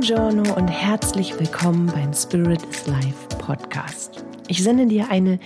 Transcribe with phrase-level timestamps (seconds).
[0.00, 4.24] Buongiorno und herzlich willkommen beim Spirit is Life Podcast.
[4.48, 5.38] Ich sende dir eine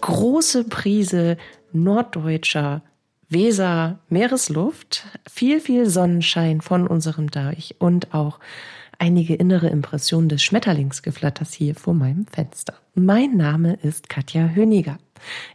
[0.00, 1.36] große Prise
[1.72, 2.82] norddeutscher
[3.28, 8.40] Weser Meeresluft, viel, viel Sonnenschein von unserem Deich und auch
[8.98, 12.74] einige innere Impressionen des Schmetterlingsgeflatters hier vor meinem Fenster.
[12.94, 14.98] Mein Name ist Katja Höniger.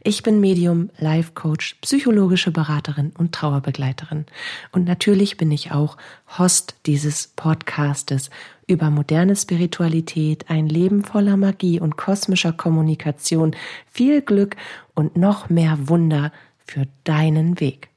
[0.03, 4.25] Ich bin Medium, Life Coach, psychologische Beraterin und Trauerbegleiterin.
[4.71, 5.97] Und natürlich bin ich auch
[6.38, 8.30] Host dieses Podcastes
[8.67, 13.55] über moderne Spiritualität, ein Leben voller Magie und kosmischer Kommunikation,
[13.91, 14.55] viel Glück
[14.95, 16.31] und noch mehr Wunder
[16.66, 17.89] für deinen Weg.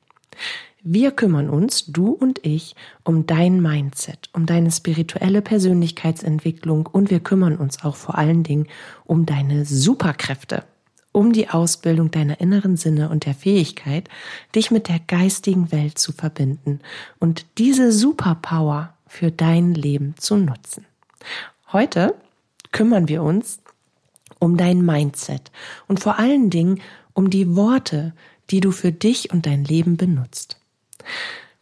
[0.84, 7.20] Wir kümmern uns, du und ich, um dein Mindset, um deine spirituelle Persönlichkeitsentwicklung und wir
[7.20, 8.66] kümmern uns auch vor allen Dingen
[9.04, 10.64] um deine Superkräfte,
[11.12, 14.08] um die Ausbildung deiner inneren Sinne und der Fähigkeit,
[14.56, 16.80] dich mit der geistigen Welt zu verbinden
[17.20, 20.84] und diese Superpower für dein Leben zu nutzen.
[21.72, 22.16] Heute
[22.72, 23.60] kümmern wir uns
[24.40, 25.52] um dein Mindset
[25.86, 26.80] und vor allen Dingen
[27.12, 28.14] um die Worte,
[28.50, 30.58] die du für dich und dein Leben benutzt.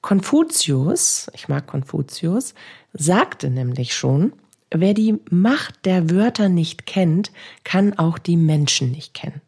[0.00, 2.55] Konfuzius, ich mag Konfuzius,
[2.92, 4.33] sagte nämlich schon,
[4.70, 7.30] wer die Macht der Wörter nicht kennt,
[7.64, 9.41] kann auch die Menschen nicht kennen.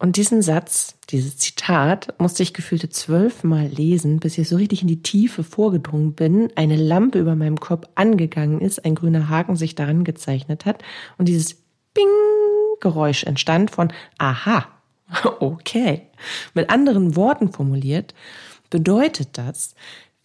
[0.00, 4.88] Und diesen Satz, dieses Zitat, musste ich gefühlte zwölfmal lesen, bis ich so richtig in
[4.88, 9.74] die Tiefe vorgedrungen bin, eine Lampe über meinem Kopf angegangen ist, ein grüner Haken sich
[9.74, 10.82] daran gezeichnet hat
[11.16, 11.54] und dieses
[11.94, 12.06] Bing
[12.80, 14.68] Geräusch entstand von Aha,
[15.40, 16.02] Okay.
[16.54, 18.14] Mit anderen Worten formuliert,
[18.70, 19.74] bedeutet das,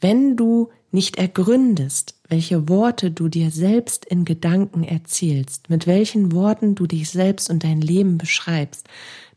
[0.01, 6.75] wenn du nicht ergründest, welche Worte du dir selbst in Gedanken erzählst, mit welchen Worten
[6.75, 8.87] du dich selbst und dein Leben beschreibst,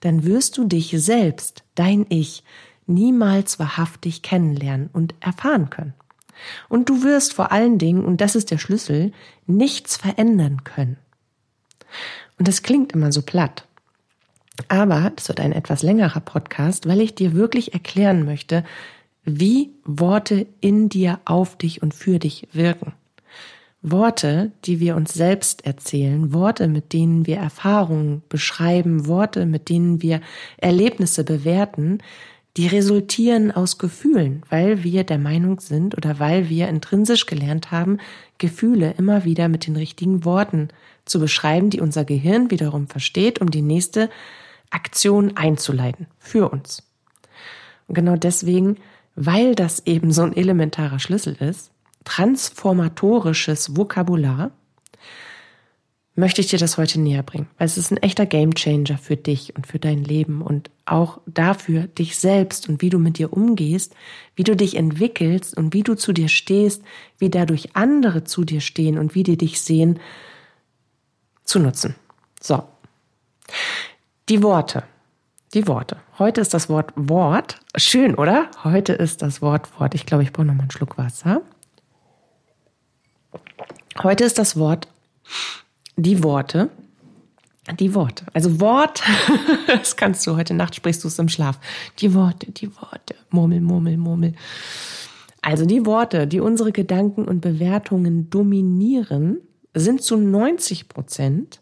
[0.00, 2.42] dann wirst du dich selbst, dein Ich,
[2.86, 5.94] niemals wahrhaftig kennenlernen und erfahren können.
[6.68, 9.12] Und du wirst vor allen Dingen, und das ist der Schlüssel,
[9.46, 10.98] nichts verändern können.
[12.38, 13.65] Und das klingt immer so platt.
[14.68, 18.64] Aber das wird ein etwas längerer Podcast, weil ich dir wirklich erklären möchte,
[19.24, 22.92] wie Worte in dir auf dich und für dich wirken.
[23.82, 30.02] Worte, die wir uns selbst erzählen, Worte, mit denen wir Erfahrungen beschreiben, Worte, mit denen
[30.02, 30.20] wir
[30.56, 31.98] Erlebnisse bewerten,
[32.56, 37.98] die resultieren aus Gefühlen, weil wir der Meinung sind oder weil wir intrinsisch gelernt haben,
[38.38, 40.68] Gefühle immer wieder mit den richtigen Worten
[41.04, 44.08] zu beschreiben, die unser Gehirn wiederum versteht, um die nächste
[44.70, 46.82] Aktion einzuleiten für uns.
[47.88, 48.76] Und genau deswegen,
[49.14, 51.70] weil das eben so ein elementarer Schlüssel ist,
[52.04, 54.52] transformatorisches Vokabular,
[56.16, 59.54] möchte ich dir das heute näher bringen, weil es ist ein echter Gamechanger für dich
[59.54, 63.94] und für dein Leben und auch dafür, dich selbst und wie du mit dir umgehst,
[64.34, 66.82] wie du dich entwickelst und wie du zu dir stehst,
[67.18, 70.00] wie dadurch andere zu dir stehen und wie die dich sehen,
[71.44, 71.94] zu nutzen.
[72.40, 72.64] So.
[74.28, 74.82] Die Worte.
[75.54, 75.98] Die Worte.
[76.18, 77.60] Heute ist das Wort Wort.
[77.76, 78.50] Schön, oder?
[78.64, 79.94] Heute ist das Wort Wort.
[79.94, 81.42] Ich glaube, ich brauche noch mal einen Schluck Wasser.
[84.02, 84.88] Heute ist das Wort
[85.94, 86.70] die Worte.
[87.78, 88.26] Die Worte.
[88.32, 89.00] Also Wort,
[89.68, 91.60] das kannst du heute Nacht sprichst du es im Schlaf.
[92.00, 93.14] Die Worte, die Worte.
[93.30, 94.34] Murmel, murmel, murmel.
[95.40, 99.38] Also die Worte, die unsere Gedanken und Bewertungen dominieren,
[99.72, 101.60] sind zu 90 Prozent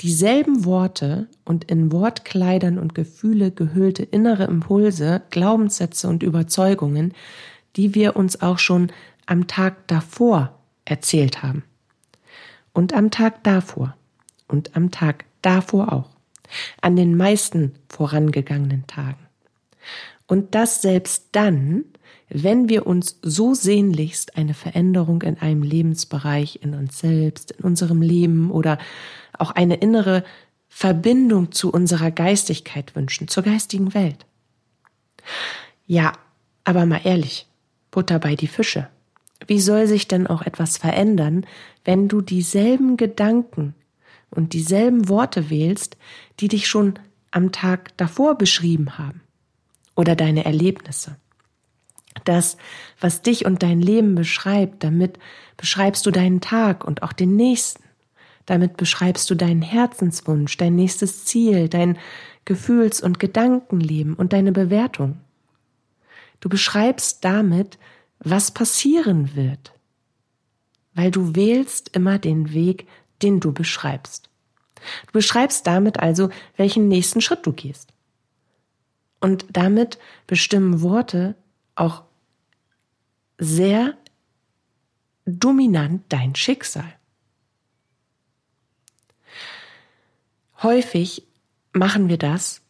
[0.00, 7.12] dieselben Worte und in Wortkleidern und Gefühle gehüllte innere Impulse, Glaubenssätze und Überzeugungen,
[7.76, 8.90] die wir uns auch schon
[9.26, 11.62] am Tag davor erzählt haben.
[12.72, 13.96] Und am Tag davor.
[14.48, 16.10] Und am Tag davor auch.
[16.80, 19.18] An den meisten vorangegangenen Tagen.
[20.26, 21.84] Und das selbst dann,
[22.28, 28.02] wenn wir uns so sehnlichst eine Veränderung in einem Lebensbereich, in uns selbst, in unserem
[28.02, 28.78] Leben oder
[29.40, 30.24] auch eine innere
[30.68, 34.24] Verbindung zu unserer Geistigkeit wünschen, zur geistigen Welt.
[35.86, 36.12] Ja,
[36.64, 37.46] aber mal ehrlich,
[37.90, 38.88] Butter bei die Fische.
[39.46, 41.46] Wie soll sich denn auch etwas verändern,
[41.84, 43.74] wenn du dieselben Gedanken
[44.30, 45.96] und dieselben Worte wählst,
[46.38, 46.98] die dich schon
[47.30, 49.22] am Tag davor beschrieben haben?
[49.96, 51.16] Oder deine Erlebnisse?
[52.24, 52.56] Das,
[53.00, 55.18] was dich und dein Leben beschreibt, damit
[55.56, 57.82] beschreibst du deinen Tag und auch den nächsten.
[58.50, 61.96] Damit beschreibst du deinen Herzenswunsch, dein nächstes Ziel, dein
[62.44, 65.20] Gefühls- und Gedankenleben und deine Bewertung.
[66.40, 67.78] Du beschreibst damit,
[68.18, 69.72] was passieren wird,
[70.94, 72.88] weil du wählst immer den Weg,
[73.22, 74.28] den du beschreibst.
[75.06, 77.92] Du beschreibst damit also, welchen nächsten Schritt du gehst.
[79.20, 79.96] Und damit
[80.26, 81.36] bestimmen Worte
[81.76, 82.02] auch
[83.38, 83.96] sehr
[85.24, 86.96] dominant dein Schicksal.
[90.62, 91.26] Häufig
[91.72, 92.60] machen wir das,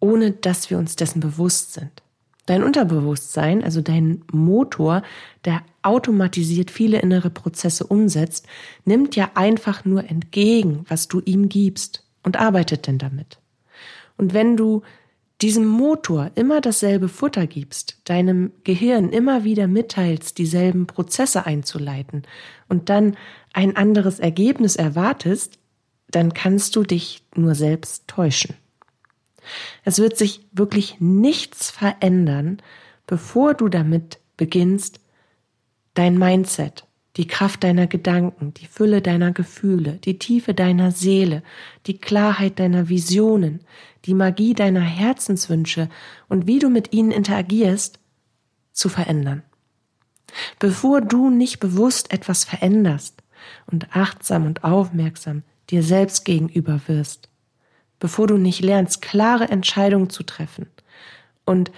[0.00, 2.02] ohne dass wir uns dessen bewusst sind.
[2.46, 5.02] Dein Unterbewusstsein, also dein Motor,
[5.44, 8.46] der automatisiert viele innere Prozesse umsetzt,
[8.84, 13.38] nimmt ja einfach nur entgegen, was du ihm gibst und arbeitet denn damit.
[14.16, 14.82] Und wenn du
[15.40, 22.24] diesem Motor immer dasselbe Futter gibst, deinem Gehirn immer wieder mitteilst, dieselben Prozesse einzuleiten
[22.68, 23.16] und dann
[23.52, 25.59] ein anderes Ergebnis erwartest,
[26.10, 28.54] dann kannst du dich nur selbst täuschen.
[29.84, 32.60] Es wird sich wirklich nichts verändern,
[33.06, 35.00] bevor du damit beginnst,
[35.94, 36.86] dein Mindset,
[37.16, 41.42] die Kraft deiner Gedanken, die Fülle deiner Gefühle, die Tiefe deiner Seele,
[41.86, 43.60] die Klarheit deiner Visionen,
[44.04, 45.88] die Magie deiner Herzenswünsche
[46.28, 47.98] und wie du mit ihnen interagierst,
[48.72, 49.42] zu verändern.
[50.58, 53.22] Bevor du nicht bewusst etwas veränderst
[53.66, 57.28] und achtsam und aufmerksam dir selbst gegenüber wirst,
[57.98, 60.66] bevor du nicht lernst, klare Entscheidungen zu treffen
[61.44, 61.70] und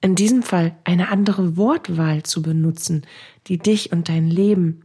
[0.00, 3.06] in diesem Fall eine andere Wortwahl zu benutzen,
[3.46, 4.82] die dich und dein Leben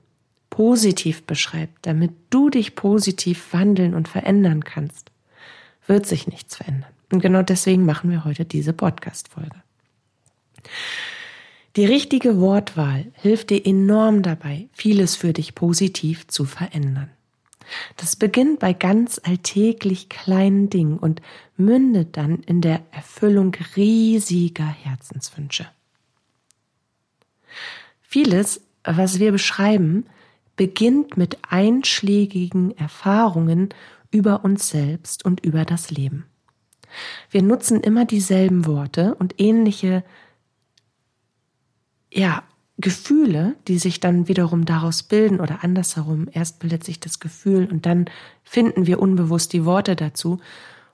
[0.49, 5.11] positiv beschreibt, damit du dich positiv wandeln und verändern kannst,
[5.87, 6.91] wird sich nichts verändern.
[7.11, 9.55] Und genau deswegen machen wir heute diese Podcast-Folge.
[11.75, 17.09] Die richtige Wortwahl hilft dir enorm dabei, vieles für dich positiv zu verändern.
[17.97, 21.21] Das beginnt bei ganz alltäglich kleinen Dingen und
[21.57, 25.67] mündet dann in der Erfüllung riesiger Herzenswünsche.
[28.01, 30.05] Vieles, was wir beschreiben,
[30.55, 33.69] beginnt mit einschlägigen Erfahrungen
[34.11, 36.25] über uns selbst und über das Leben.
[37.29, 40.03] Wir nutzen immer dieselben Worte und ähnliche
[42.11, 42.43] ja,
[42.79, 46.27] Gefühle, die sich dann wiederum daraus bilden oder andersherum.
[46.31, 48.05] Erst bildet sich das Gefühl und dann
[48.43, 50.39] finden wir unbewusst die Worte dazu,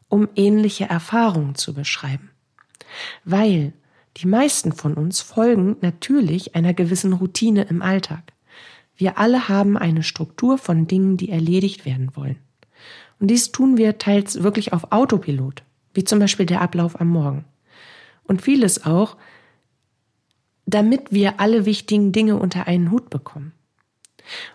[0.08, 2.30] um ähnliche Erfahrungen zu beschreiben.
[3.26, 3.74] Weil
[4.18, 8.32] die meisten von uns folgen natürlich einer gewissen Routine im Alltag.
[8.96, 12.38] Wir alle haben eine Struktur von Dingen, die erledigt werden wollen.
[13.20, 15.64] Und dies tun wir teils wirklich auf Autopilot,
[15.94, 17.46] wie zum Beispiel der Ablauf am Morgen.
[18.24, 19.18] Und vieles auch,
[20.66, 23.54] damit wir alle wichtigen Dinge unter einen Hut bekommen.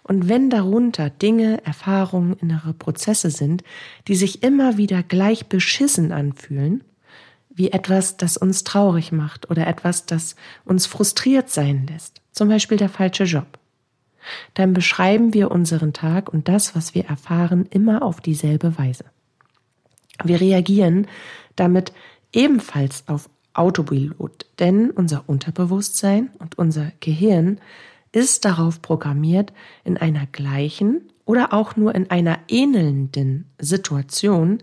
[0.02, 3.62] Und wenn darunter Dinge, Erfahrungen, innere Prozesse sind,
[4.06, 6.84] die sich immer wieder gleich beschissen anfühlen,
[7.50, 12.78] wie etwas, das uns traurig macht oder etwas, das uns frustriert sein lässt, zum Beispiel
[12.78, 13.58] der falsche Job,
[14.54, 19.04] dann beschreiben wir unseren Tag und das, was wir erfahren, immer auf dieselbe Weise.
[20.24, 21.06] Wir reagieren
[21.56, 21.92] damit
[22.32, 27.60] ebenfalls auf Autopilot, denn unser Unterbewusstsein und unser Gehirn
[28.12, 29.52] ist darauf programmiert,
[29.84, 34.62] in einer gleichen oder auch nur in einer ähnelnden Situation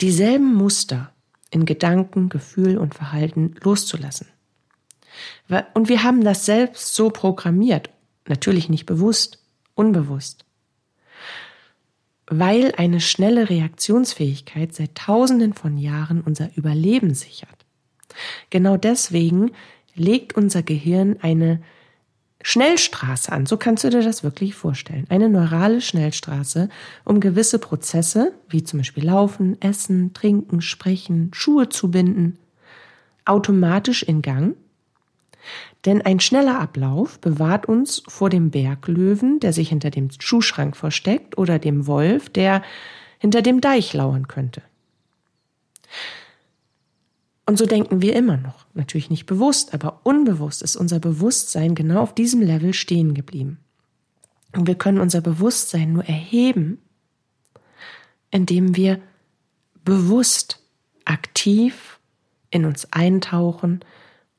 [0.00, 1.12] dieselben Muster
[1.50, 4.26] in Gedanken, Gefühl und Verhalten loszulassen.
[5.74, 7.90] Und wir haben das selbst so programmiert,
[8.26, 9.38] natürlich nicht bewusst,
[9.74, 10.44] unbewusst
[12.38, 17.66] weil eine schnelle Reaktionsfähigkeit seit Tausenden von Jahren unser Überleben sichert.
[18.50, 19.52] Genau deswegen
[19.94, 21.60] legt unser Gehirn eine
[22.42, 25.06] Schnellstraße an, so kannst du dir das wirklich vorstellen.
[25.08, 26.68] Eine neurale Schnellstraße,
[27.04, 32.38] um gewisse Prozesse, wie zum Beispiel Laufen, Essen, Trinken, Sprechen, Schuhe zu binden,
[33.24, 34.56] automatisch in Gang
[35.84, 41.36] denn ein schneller Ablauf bewahrt uns vor dem Berglöwen, der sich hinter dem Schuhschrank versteckt,
[41.38, 42.62] oder dem Wolf, der
[43.18, 44.62] hinter dem Deich lauern könnte.
[47.46, 48.66] Und so denken wir immer noch.
[48.74, 53.58] Natürlich nicht bewusst, aber unbewusst ist unser Bewusstsein genau auf diesem Level stehen geblieben.
[54.54, 56.78] Und wir können unser Bewusstsein nur erheben,
[58.30, 59.00] indem wir
[59.84, 60.60] bewusst
[61.04, 61.98] aktiv
[62.50, 63.80] in uns eintauchen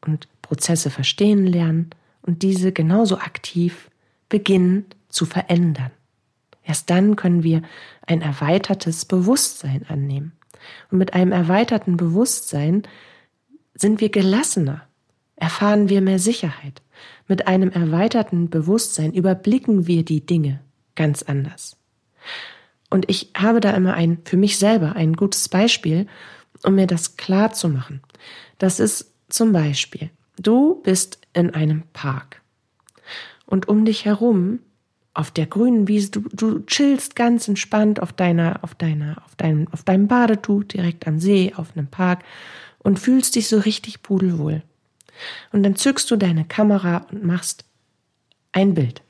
[0.01, 1.90] und Prozesse verstehen lernen
[2.22, 3.90] und diese genauso aktiv
[4.30, 5.92] beginnen zu verändern.
[6.64, 7.64] Erst dann können wir
[8.06, 10.34] ein erweitertes Bewusstsein annehmen.
[10.92, 12.84] Und mit einem erweiterten Bewusstsein
[13.74, 14.88] sind wir gelassener,
[15.36, 16.82] erfahren wir mehr Sicherheit.
[17.28, 20.62] Mit einem erweiterten Bewusstsein überblicken wir die Dinge
[20.96, 21.78] ganz anders.
[22.92, 26.08] Und ich habe da immer ein, für mich selber ein gutes Beispiel,
[26.64, 28.02] um mir das klar zu machen.
[28.60, 32.42] Das ist zum Beispiel, Du bist in einem Park
[33.46, 34.60] und um dich herum
[35.13, 39.68] auf der grünen Wiese, du, du chillst ganz entspannt auf deiner, auf deiner, auf deinem,
[39.72, 42.24] auf deinem Badetuch direkt am See, auf einem Park
[42.80, 44.62] und fühlst dich so richtig pudelwohl.
[45.54, 47.63] Und dann zückst du deine Kamera und machst
[48.51, 49.01] ein Bild.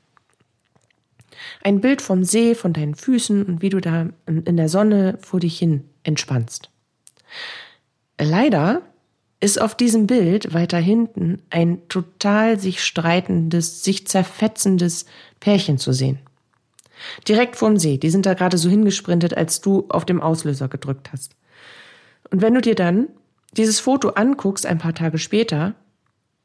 [1.62, 5.40] Ein Bild vom See, von deinen Füßen und wie du da in der Sonne vor
[5.40, 6.70] dich hin entspannst.
[8.18, 8.82] Leider
[9.40, 15.04] ist auf diesem Bild weiter hinten ein total sich streitendes, sich zerfetzendes
[15.40, 16.18] Pärchen zu sehen.
[17.28, 17.98] Direkt vorm See.
[17.98, 21.36] Die sind da gerade so hingesprintet, als du auf dem Auslöser gedrückt hast.
[22.30, 23.08] Und wenn du dir dann
[23.52, 25.74] dieses Foto anguckst, ein paar Tage später,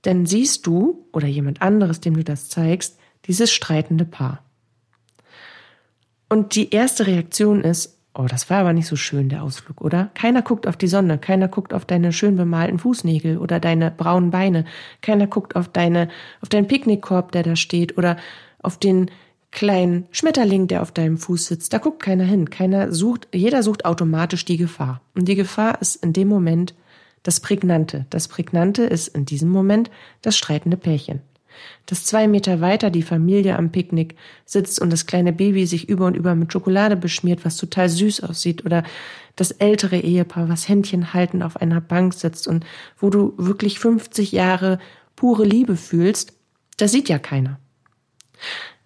[0.02, 4.44] dann siehst du oder jemand anderes, dem du das zeigst, dieses streitende Paar.
[6.28, 10.12] Und die erste Reaktion ist, oh, das war aber nicht so schön, der Ausflug, oder?
[10.14, 14.32] Keiner guckt auf die Sonne, keiner guckt auf deine schön bemalten Fußnägel oder deine braunen
[14.32, 14.66] Beine,
[15.02, 16.10] keiner guckt auf deine,
[16.42, 18.18] auf deinen Picknickkorb, der da steht, oder
[18.62, 19.10] auf den
[19.52, 21.74] kleinen Schmetterling, der auf deinem Fuß sitzt.
[21.74, 22.50] Da guckt keiner hin.
[22.50, 25.02] Keiner sucht, jeder sucht automatisch die Gefahr.
[25.14, 26.74] Und die Gefahr ist in dem Moment
[27.24, 28.06] das Prägnante.
[28.10, 29.92] Das Prägnante ist in diesem Moment
[30.22, 31.22] das streitende Pärchen.
[31.86, 34.16] Dass zwei Meter weiter die Familie am Picknick
[34.46, 38.24] sitzt und das kleine Baby sich über und über mit Schokolade beschmiert, was total süß
[38.24, 38.84] aussieht, oder
[39.36, 42.66] das ältere Ehepaar, was Händchen haltend auf einer Bank sitzt und
[42.98, 44.80] wo du wirklich 50 Jahre
[45.16, 46.34] pure Liebe fühlst,
[46.78, 47.60] das sieht ja keiner.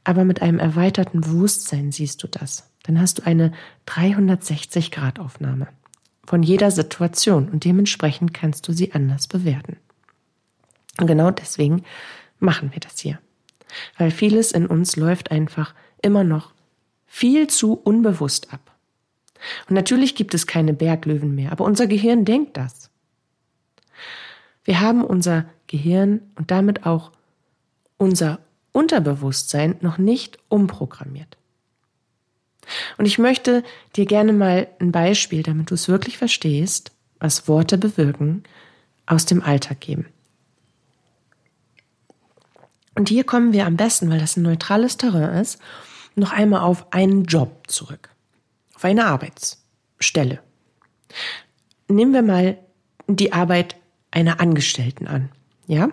[0.03, 2.69] Aber mit einem erweiterten Bewusstsein siehst du das.
[2.83, 3.51] Dann hast du eine
[3.87, 5.67] 360-Grad-Aufnahme
[6.25, 9.77] von jeder Situation und dementsprechend kannst du sie anders bewerten.
[10.99, 11.83] Und genau deswegen
[12.39, 13.19] machen wir das hier.
[13.97, 16.53] Weil vieles in uns läuft einfach immer noch
[17.07, 18.71] viel zu unbewusst ab.
[19.69, 22.89] Und natürlich gibt es keine Berglöwen mehr, aber unser Gehirn denkt das.
[24.63, 27.11] Wir haben unser Gehirn und damit auch
[27.97, 28.39] unser
[28.71, 31.37] Unterbewusstsein noch nicht umprogrammiert.
[32.97, 33.63] Und ich möchte
[33.95, 38.43] dir gerne mal ein Beispiel, damit du es wirklich verstehst, was Worte bewirken,
[39.05, 40.07] aus dem Alltag geben.
[42.95, 45.59] Und hier kommen wir am besten, weil das ein neutrales Terrain ist,
[46.15, 48.09] noch einmal auf einen Job zurück.
[48.75, 50.39] Auf eine Arbeitsstelle.
[51.87, 52.57] Nehmen wir mal
[53.07, 53.75] die Arbeit
[54.11, 55.29] einer Angestellten an.
[55.67, 55.89] Ja?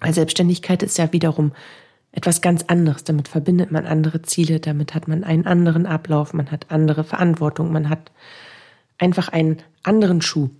[0.00, 1.52] Weil Selbstständigkeit ist ja wiederum
[2.12, 3.04] etwas ganz anderes.
[3.04, 7.72] Damit verbindet man andere Ziele, damit hat man einen anderen Ablauf, man hat andere Verantwortung,
[7.72, 8.10] man hat
[8.98, 10.50] einfach einen anderen Schuh.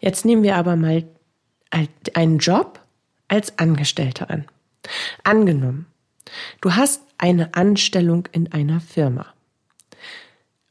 [0.00, 1.04] Jetzt nehmen wir aber mal
[2.14, 2.80] einen Job
[3.28, 4.46] als Angestellte an.
[5.24, 5.86] Angenommen,
[6.60, 9.26] du hast eine Anstellung in einer Firma.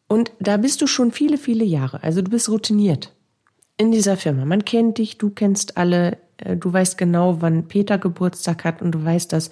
[0.07, 3.13] Und da bist du schon viele, viele Jahre, also du bist routiniert
[3.77, 4.45] in dieser Firma.
[4.45, 8.91] Man kennt dich, du kennst alle, äh, du weißt genau, wann Peter Geburtstag hat und
[8.91, 9.51] du weißt, dass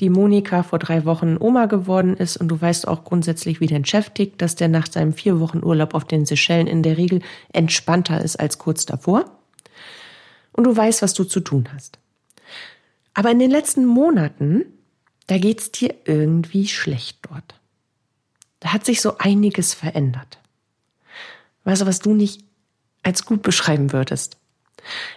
[0.00, 3.84] die Monika vor drei Wochen Oma geworden ist und du weißt auch grundsätzlich, wie dein
[3.84, 7.20] Chef tickt, dass der nach seinem vier Wochen Urlaub auf den Seychellen in der Regel
[7.52, 9.26] entspannter ist als kurz davor.
[10.52, 11.98] Und du weißt, was du zu tun hast.
[13.14, 14.64] Aber in den letzten Monaten,
[15.26, 17.54] da geht's dir irgendwie schlecht dort.
[18.60, 20.38] Da hat sich so einiges verändert.
[21.64, 22.44] Weißt du, was du nicht
[23.02, 24.36] als gut beschreiben würdest?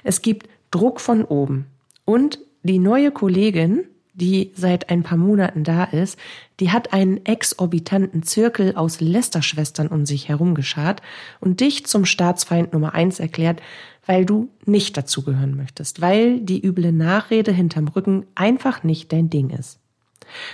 [0.03, 1.67] Es gibt Druck von oben.
[2.05, 6.17] Und die neue Kollegin, die seit ein paar Monaten da ist,
[6.59, 11.01] die hat einen exorbitanten Zirkel aus Lästerschwestern um sich herum geschart
[11.39, 13.61] und dich zum Staatsfeind Nummer eins erklärt,
[14.05, 19.49] weil du nicht dazugehören möchtest, weil die üble Nachrede hinterm Rücken einfach nicht dein Ding
[19.49, 19.79] ist.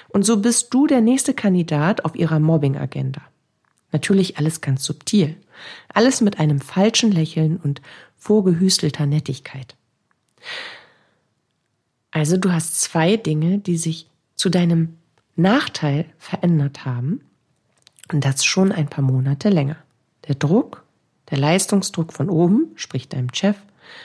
[0.10, 3.22] Und so bist du der nächste Kandidat auf ihrer Mobbing-Agenda.
[3.92, 5.36] Natürlich alles ganz subtil.
[5.94, 7.82] Alles mit einem falschen Lächeln und
[8.18, 9.76] vorgehüstelter Nettigkeit.
[12.12, 14.98] Also du hast zwei Dinge, die sich zu deinem
[15.36, 17.22] Nachteil verändert haben
[18.12, 19.78] und das schon ein paar Monate länger.
[20.28, 20.84] Der Druck
[21.32, 23.58] der Leistungsdruck von oben, sprich deinem Chef,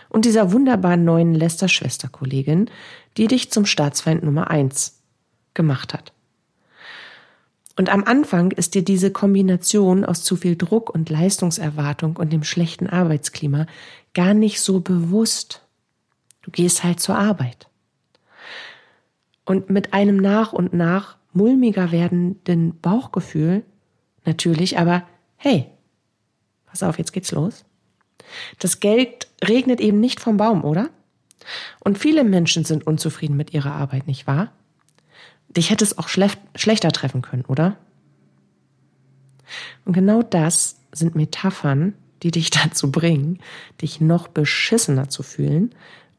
[0.09, 2.71] und dieser wunderbaren neuen Lester-Schwesterkollegin,
[3.16, 5.00] die dich zum Staatsfeind Nummer eins
[5.52, 6.12] gemacht hat.
[7.76, 12.45] Und am Anfang ist dir diese Kombination aus zu viel Druck und Leistungserwartung und dem
[12.45, 13.66] schlechten Arbeitsklima
[14.14, 15.62] gar nicht so bewusst.
[16.43, 17.66] Du gehst halt zur Arbeit.
[19.45, 23.64] Und mit einem nach und nach mulmiger werdenden Bauchgefühl
[24.25, 25.02] natürlich, aber
[25.37, 25.66] hey,
[26.75, 27.64] Pass auf, jetzt geht's los.
[28.59, 30.90] Das Geld regnet eben nicht vom Baum, oder?
[31.78, 34.50] Und viele Menschen sind unzufrieden mit ihrer Arbeit, nicht wahr?
[35.49, 37.76] Dich hätte es auch schlechter treffen können, oder?
[39.85, 43.38] Und genau das sind Metaphern, die dich dazu bringen,
[43.81, 45.73] dich noch beschissener zu fühlen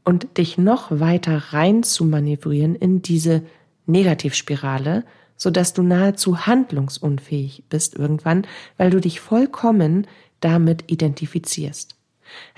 [0.05, 3.43] und dich noch weiter rein zu manövrieren in diese
[3.87, 5.03] Negativspirale,
[5.35, 8.47] sodass du nahezu handlungsunfähig bist irgendwann,
[8.77, 10.07] weil du dich vollkommen
[10.45, 11.95] damit identifizierst.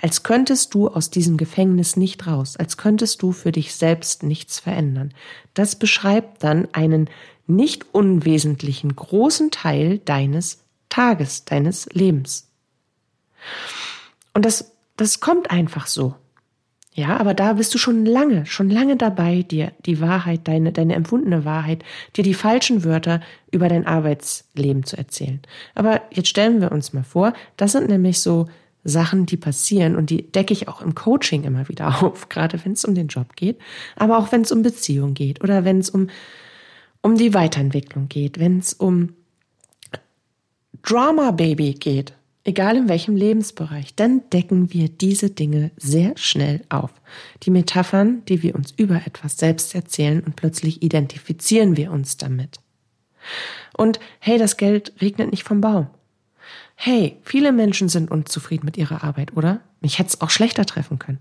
[0.01, 4.59] Als könntest du aus diesem Gefängnis nicht raus, als könntest du für dich selbst nichts
[4.59, 5.13] verändern.
[5.53, 7.09] Das beschreibt dann einen
[7.47, 12.49] nicht unwesentlichen großen Teil deines Tages, deines Lebens.
[14.33, 16.15] Und das, das kommt einfach so.
[16.97, 20.95] Ja, aber da bist du schon lange, schon lange dabei, dir die Wahrheit, deine, deine
[20.95, 21.85] empfundene Wahrheit,
[22.15, 25.39] dir die falschen Wörter über dein Arbeitsleben zu erzählen.
[25.75, 28.47] Aber jetzt stellen wir uns mal vor, das sind nämlich so
[28.83, 32.71] Sachen, die passieren und die decke ich auch im Coaching immer wieder auf, gerade wenn
[32.71, 33.59] es um den Job geht,
[33.95, 36.09] aber auch wenn es um Beziehung geht oder wenn es um,
[37.03, 39.13] um die Weiterentwicklung geht, wenn es um
[40.81, 42.13] Drama Baby geht,
[42.47, 46.91] egal in welchem Lebensbereich, dann decken wir diese Dinge sehr schnell auf.
[47.43, 52.59] Die Metaphern, die wir uns über etwas selbst erzählen und plötzlich identifizieren wir uns damit.
[53.75, 55.87] Und hey, das Geld regnet nicht vom Baum.
[56.75, 59.59] Hey, viele Menschen sind unzufrieden mit ihrer Arbeit, oder?
[59.81, 61.19] Mich hätte es auch schlechter treffen können.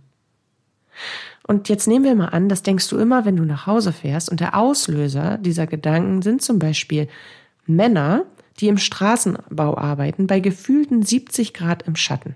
[1.49, 4.31] Und jetzt nehmen wir mal an, das denkst du immer, wenn du nach Hause fährst
[4.31, 7.09] und der Auslöser dieser Gedanken sind zum Beispiel
[7.67, 8.25] Männer,
[8.61, 12.35] die im Straßenbau arbeiten, bei gefühlten 70 Grad im Schatten.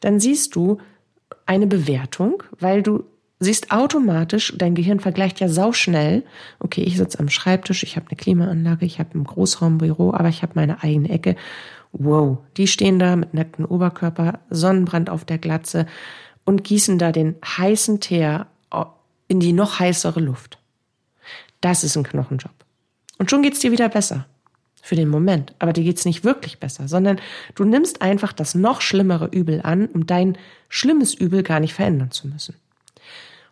[0.00, 0.78] Dann siehst du
[1.46, 3.04] eine Bewertung, weil du
[3.38, 6.24] siehst automatisch, dein Gehirn vergleicht ja sauschnell,
[6.58, 10.42] okay, ich sitze am Schreibtisch, ich habe eine Klimaanlage, ich habe ein Großraumbüro, aber ich
[10.42, 11.36] habe meine eigene Ecke.
[11.92, 15.86] Wow, die stehen da mit nacktem Oberkörper, Sonnenbrand auf der Glatze
[16.44, 18.46] und gießen da den heißen Teer
[19.26, 20.58] in die noch heißere Luft.
[21.60, 22.52] Das ist ein Knochenjob.
[23.18, 24.26] Und schon geht's dir wieder besser
[24.82, 25.54] für den Moment.
[25.58, 27.20] Aber dir geht's nicht wirklich besser, sondern
[27.54, 32.10] du nimmst einfach das noch schlimmere Übel an, um dein schlimmes Übel gar nicht verändern
[32.10, 32.54] zu müssen.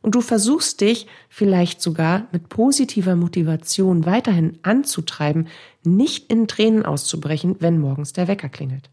[0.00, 5.49] Und du versuchst dich vielleicht sogar mit positiver Motivation weiterhin anzutreiben,
[5.82, 8.90] nicht in Tränen auszubrechen, wenn morgens der Wecker klingelt.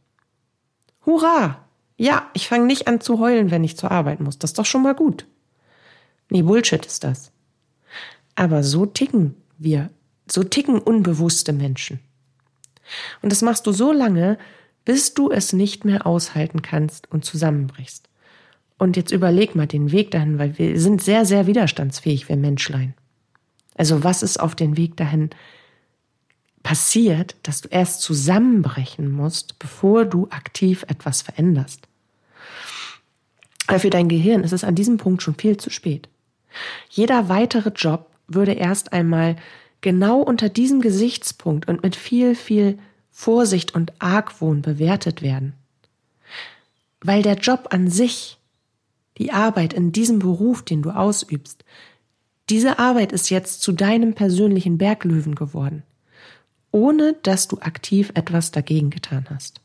[1.06, 1.62] Hurra!
[1.98, 4.38] Ja, ich fange nicht an zu heulen, wenn ich zur Arbeit muss.
[4.38, 5.25] Das ist doch schon mal gut.
[6.29, 7.31] Nee, Bullshit ist das.
[8.36, 9.90] Aber so ticken wir,
[10.29, 12.00] so ticken unbewusste Menschen.
[13.21, 14.37] Und das machst du so lange,
[14.85, 18.07] bis du es nicht mehr aushalten kannst und zusammenbrichst.
[18.77, 22.93] Und jetzt überleg mal den Weg dahin, weil wir sind sehr, sehr widerstandsfähig, wir Menschlein.
[23.75, 25.29] Also was ist auf den Weg dahin
[26.63, 31.87] passiert, dass du erst zusammenbrechen musst, bevor du aktiv etwas veränderst?
[33.67, 36.09] Aber für dein Gehirn ist es an diesem Punkt schon viel zu spät.
[36.89, 39.35] Jeder weitere Job würde erst einmal
[39.81, 42.77] genau unter diesem Gesichtspunkt und mit viel, viel
[43.11, 45.53] Vorsicht und Argwohn bewertet werden.
[47.01, 48.38] Weil der Job an sich,
[49.18, 51.64] die Arbeit in diesem Beruf, den du ausübst,
[52.50, 55.83] diese Arbeit ist jetzt zu deinem persönlichen Berglöwen geworden,
[56.72, 59.61] ohne dass du aktiv etwas dagegen getan hast.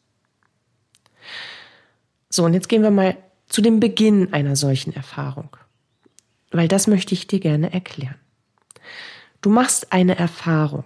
[2.29, 3.17] So, und jetzt gehen wir mal
[3.49, 5.57] zu dem Beginn einer solchen Erfahrung,
[6.53, 8.20] weil das möchte ich dir gerne erklären.
[9.41, 10.85] Du machst eine Erfahrung.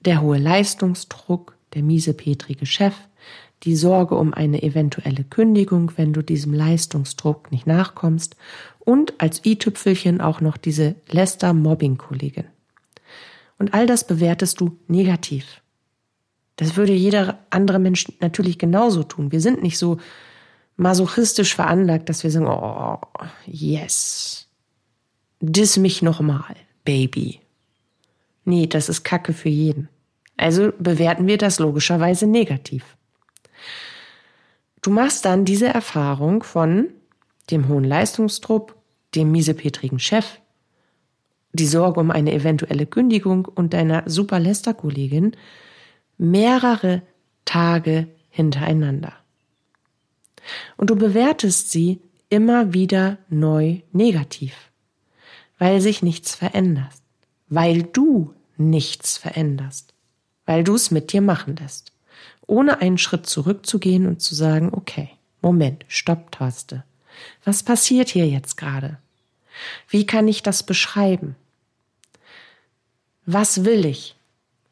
[0.00, 2.94] Der hohe Leistungsdruck, der miesepetrige Chef,
[3.64, 8.36] die Sorge um eine eventuelle Kündigung, wenn du diesem Leistungsdruck nicht nachkommst
[8.80, 12.46] und als i-Tüpfelchen auch noch diese Lester-Mobbing-Kollegin.
[13.58, 15.62] Und all das bewertest du negativ.
[16.56, 19.32] Das würde jeder andere Mensch natürlich genauso tun.
[19.32, 19.98] Wir sind nicht so
[20.76, 22.98] masochistisch veranlagt, dass wir sagen, oh,
[23.46, 24.48] yes,
[25.40, 26.56] diss mich nochmal.
[26.84, 27.40] Baby.
[28.44, 29.88] Nee, das ist Kacke für jeden.
[30.36, 32.96] Also bewerten wir das logischerweise negativ.
[34.80, 36.88] Du machst dann diese Erfahrung von
[37.50, 38.76] dem hohen Leistungsdruck,
[39.14, 40.40] dem miesepetrigen Chef,
[41.52, 45.36] die Sorge um eine eventuelle Kündigung und deiner super Lester-Kollegin
[46.18, 47.02] mehrere
[47.44, 49.12] Tage hintereinander.
[50.76, 54.71] Und du bewertest sie immer wieder neu negativ
[55.62, 56.92] weil sich nichts verändert,
[57.48, 59.94] weil du nichts veränderst,
[60.44, 61.92] weil du es mit dir machen lässt,
[62.48, 66.82] ohne einen Schritt zurückzugehen und zu sagen, okay, Moment, Stopptaste.
[67.44, 68.98] Was passiert hier jetzt gerade?
[69.88, 71.36] Wie kann ich das beschreiben?
[73.24, 74.16] Was will ich?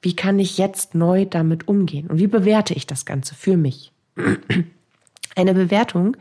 [0.03, 2.09] Wie kann ich jetzt neu damit umgehen?
[2.09, 3.93] Und wie bewerte ich das Ganze für mich?
[5.37, 6.17] Eine Bewertung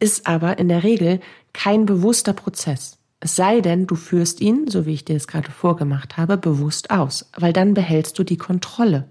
[0.00, 1.18] ist aber in der Regel
[1.54, 2.98] kein bewusster Prozess.
[3.20, 6.90] Es sei denn, du führst ihn, so wie ich dir es gerade vorgemacht habe, bewusst
[6.90, 9.08] aus, weil dann behältst du die Kontrolle.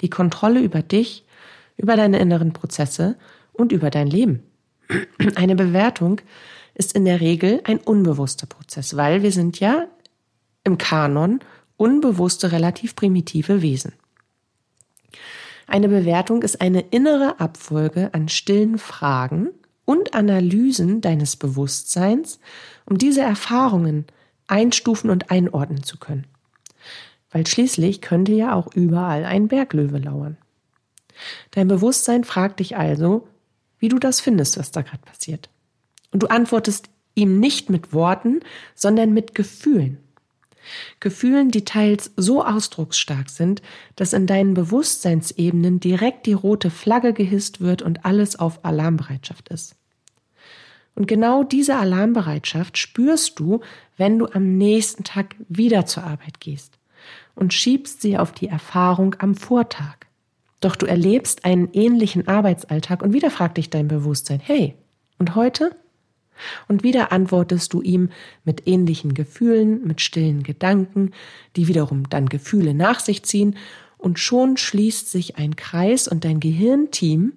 [0.00, 1.24] Die Kontrolle über dich,
[1.76, 3.16] über deine inneren Prozesse
[3.52, 4.42] und über dein Leben.
[5.36, 6.20] Eine Bewertung
[6.74, 9.86] ist in der Regel ein unbewusster Prozess, weil wir sind ja
[10.64, 11.40] im Kanon
[11.76, 13.92] unbewusste, relativ primitive Wesen.
[15.66, 19.50] Eine Bewertung ist eine innere Abfolge an stillen Fragen
[19.84, 22.38] und Analysen deines Bewusstseins,
[22.86, 24.06] um diese Erfahrungen
[24.46, 26.26] einstufen und einordnen zu können.
[27.30, 30.36] Weil schließlich könnte ja auch überall ein Berglöwe lauern.
[31.50, 33.28] Dein Bewusstsein fragt dich also,
[33.78, 35.50] wie du das findest, was da gerade passiert.
[36.10, 38.40] Und du antwortest ihm nicht mit Worten,
[38.74, 39.98] sondern mit Gefühlen.
[41.00, 43.62] Gefühlen, die teils so ausdrucksstark sind,
[43.96, 49.76] dass in deinen Bewusstseinsebenen direkt die rote Flagge gehisst wird und alles auf Alarmbereitschaft ist.
[50.94, 53.60] Und genau diese Alarmbereitschaft spürst du,
[53.96, 56.78] wenn du am nächsten Tag wieder zur Arbeit gehst
[57.34, 59.96] und schiebst sie auf die Erfahrung am Vortag.
[60.60, 64.74] Doch du erlebst einen ähnlichen Arbeitsalltag und wieder fragt dich dein Bewusstsein, hey,
[65.18, 65.76] und heute?
[66.68, 68.10] Und wieder antwortest du ihm
[68.44, 71.12] mit ähnlichen Gefühlen, mit stillen Gedanken,
[71.56, 73.56] die wiederum dann Gefühle nach sich ziehen,
[73.98, 77.32] und schon schließt sich ein Kreis und dein Gehirnteam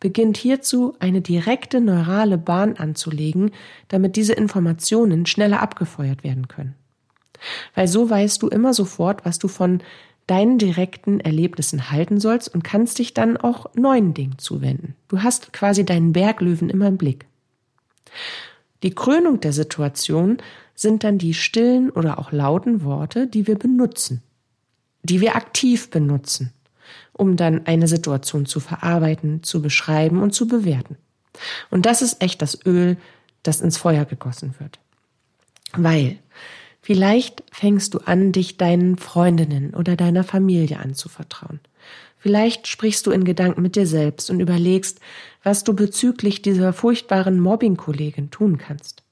[0.00, 3.50] beginnt hierzu eine direkte neurale Bahn anzulegen,
[3.88, 6.74] damit diese Informationen schneller abgefeuert werden können.
[7.74, 9.82] Weil so weißt du immer sofort, was du von
[10.26, 14.94] deinen direkten Erlebnissen halten sollst und kannst dich dann auch neuen Dingen zuwenden.
[15.08, 17.26] Du hast quasi deinen Berglöwen immer im Blick.
[18.82, 20.38] Die Krönung der Situation
[20.74, 24.22] sind dann die stillen oder auch lauten Worte, die wir benutzen,
[25.02, 26.52] die wir aktiv benutzen,
[27.12, 30.96] um dann eine Situation zu verarbeiten, zu beschreiben und zu bewerten.
[31.70, 32.96] Und das ist echt das Öl,
[33.42, 34.78] das ins Feuer gegossen wird.
[35.72, 36.18] Weil
[36.82, 41.60] vielleicht fängst du an, dich deinen Freundinnen oder deiner Familie anzuvertrauen.
[42.18, 45.00] Vielleicht sprichst du in Gedanken mit dir selbst und überlegst,
[45.42, 49.02] was du bezüglich dieser furchtbaren Mobbing-Kollegin tun kannst.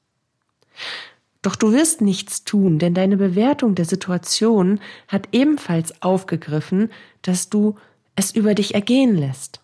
[1.42, 6.90] Doch du wirst nichts tun, denn deine Bewertung der Situation hat ebenfalls aufgegriffen,
[7.20, 7.76] dass du
[8.16, 9.60] es über dich ergehen lässt.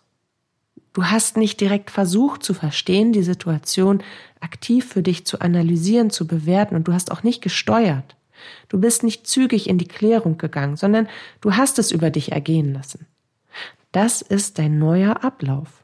[0.93, 4.03] Du hast nicht direkt versucht zu verstehen, die Situation
[4.41, 8.15] aktiv für dich zu analysieren, zu bewerten und du hast auch nicht gesteuert.
[8.69, 11.07] Du bist nicht zügig in die Klärung gegangen, sondern
[11.39, 13.07] du hast es über dich ergehen lassen.
[13.91, 15.83] Das ist dein neuer Ablauf.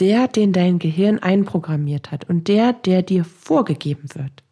[0.00, 4.42] Der, den dein Gehirn einprogrammiert hat und der, der dir vorgegeben wird.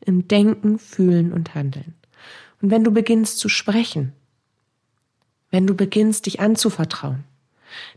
[0.00, 1.94] Im Denken, Fühlen und Handeln.
[2.62, 4.12] Und wenn du beginnst zu sprechen,
[5.50, 7.24] wenn du beginnst dich anzuvertrauen,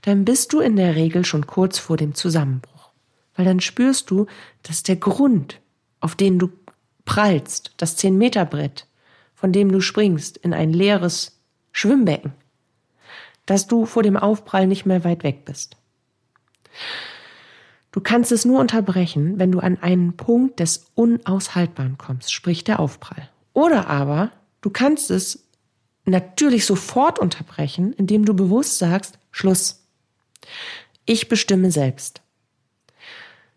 [0.02, 2.92] dann bist du in der Regel schon kurz vor dem Zusammenbruch.
[3.36, 4.28] Weil dann spürst du,
[4.64, 5.60] dass der Grund,
[6.02, 6.50] auf den du
[7.06, 8.88] prallst, das 10-Meter-Brett,
[9.34, 11.40] von dem du springst, in ein leeres
[11.72, 12.34] Schwimmbecken,
[13.46, 15.78] dass du vor dem Aufprall nicht mehr weit weg bist.
[17.92, 22.80] Du kannst es nur unterbrechen, wenn du an einen Punkt des Unaushaltbaren kommst, sprich der
[22.80, 23.30] Aufprall.
[23.54, 25.48] Oder aber du kannst es
[26.06, 29.86] natürlich sofort unterbrechen, indem du bewusst sagst, Schluss.
[31.06, 32.22] Ich bestimme selbst.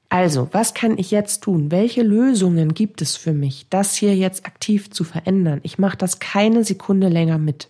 [0.08, 1.70] Also, was kann ich jetzt tun?
[1.70, 5.60] Welche Lösungen gibt es für mich, das hier jetzt aktiv zu verändern?
[5.62, 7.68] Ich mache das keine Sekunde länger mit.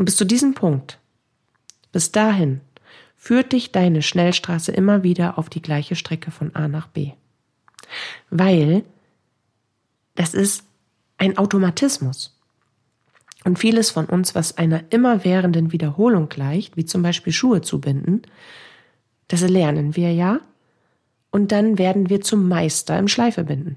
[0.00, 0.98] Und bis zu diesem Punkt,
[1.92, 2.62] bis dahin,
[3.16, 7.10] führt dich deine Schnellstraße immer wieder auf die gleiche Strecke von A nach B.
[8.30, 8.82] Weil
[10.14, 10.64] das ist
[11.18, 12.34] ein Automatismus.
[13.44, 18.22] Und vieles von uns, was einer immerwährenden Wiederholung gleicht, wie zum Beispiel Schuhe zu binden,
[19.28, 20.40] das lernen wir ja.
[21.30, 23.76] Und dann werden wir zum Meister im Schleifebinden.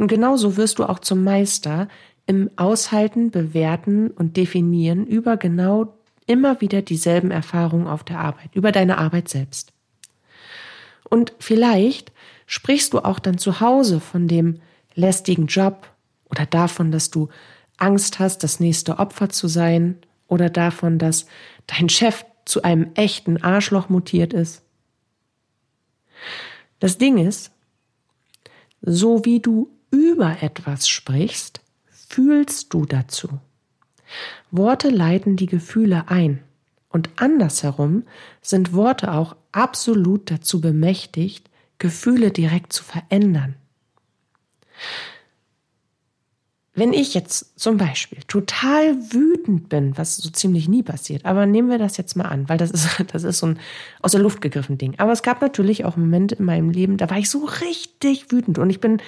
[0.00, 1.86] Und genauso wirst du auch zum Meister
[2.28, 5.94] im Aushalten, Bewerten und Definieren über genau
[6.26, 9.72] immer wieder dieselben Erfahrungen auf der Arbeit, über deine Arbeit selbst.
[11.08, 12.12] Und vielleicht
[12.46, 14.60] sprichst du auch dann zu Hause von dem
[14.94, 15.90] lästigen Job
[16.28, 17.30] oder davon, dass du
[17.78, 21.24] Angst hast, das nächste Opfer zu sein oder davon, dass
[21.66, 24.62] dein Chef zu einem echten Arschloch mutiert ist.
[26.78, 27.52] Das Ding ist,
[28.82, 31.62] so wie du über etwas sprichst,
[32.08, 33.28] fühlst du dazu?
[34.50, 36.42] Worte leiten die Gefühle ein.
[36.88, 38.04] Und andersherum
[38.40, 43.54] sind Worte auch absolut dazu bemächtigt, Gefühle direkt zu verändern.
[46.74, 51.70] Wenn ich jetzt zum Beispiel total wütend bin, was so ziemlich nie passiert, aber nehmen
[51.70, 53.58] wir das jetzt mal an, weil das ist, das ist so ein
[54.00, 54.94] aus der Luft gegriffen Ding.
[54.98, 58.58] Aber es gab natürlich auch Momente in meinem Leben, da war ich so richtig wütend
[58.58, 59.02] und ich bin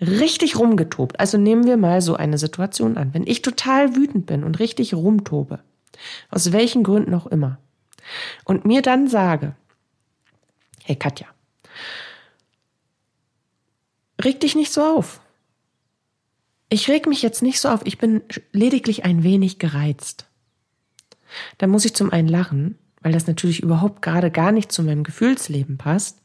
[0.00, 1.20] richtig rumgetobt.
[1.20, 3.14] Also nehmen wir mal so eine Situation an.
[3.14, 5.60] Wenn ich total wütend bin und richtig rumtobe,
[6.30, 7.58] aus welchen Gründen auch immer,
[8.44, 9.54] und mir dann sage,
[10.82, 11.26] hey Katja,
[14.22, 15.20] reg dich nicht so auf.
[16.68, 20.26] Ich reg mich jetzt nicht so auf, ich bin lediglich ein wenig gereizt.
[21.58, 25.02] dann muss ich zum einen lachen, weil das natürlich überhaupt gerade gar nicht zu meinem
[25.02, 26.23] Gefühlsleben passt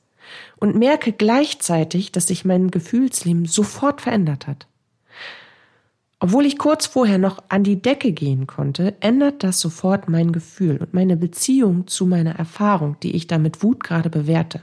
[0.58, 4.68] und merke gleichzeitig, dass sich mein Gefühlsleben sofort verändert hat.
[6.20, 10.78] Obwohl ich kurz vorher noch an die Decke gehen konnte, ändert das sofort mein Gefühl
[10.78, 14.62] und meine Beziehung zu meiner Erfahrung, die ich da mit Wut gerade bewerte.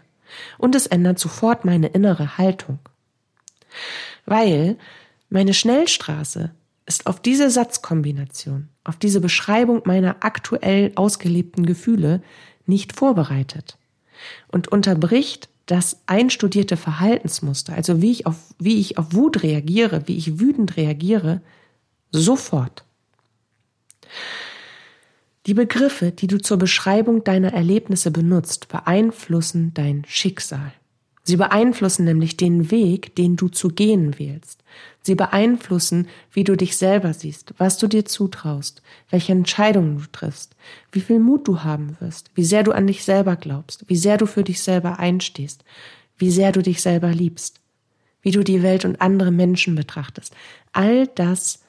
[0.59, 2.79] Und es ändert sofort meine innere Haltung.
[4.27, 4.77] Weil
[5.31, 6.51] meine Schnellstraße
[6.85, 12.23] ist auf diese Satzkombination, auf diese Beschreibung meiner aktuell ausgelebten Gefühle
[12.67, 13.79] nicht vorbereitet
[14.49, 20.17] und unterbricht das einstudierte Verhaltensmuster, also wie ich auf, wie ich auf Wut reagiere, wie
[20.17, 21.43] ich wütend reagiere,
[22.13, 22.85] sofort.
[25.47, 30.73] Die Begriffe, die du zur Beschreibung deiner Erlebnisse benutzt, beeinflussen dein Schicksal.
[31.23, 34.63] Sie beeinflussen nämlich den Weg, den du zu gehen wählst.
[35.07, 40.57] Sie beeinflussen, wie du dich selber siehst, was du dir zutraust, welche Entscheidungen du triffst,
[40.93, 44.19] wie viel Mut du haben wirst, wie sehr du an dich selber glaubst, wie sehr
[44.19, 45.65] du für dich selber einstehst,
[46.19, 47.61] wie sehr du dich selber liebst,
[48.23, 50.35] wie du die Welt und andere Menschen betrachtest.
[50.73, 51.61] All das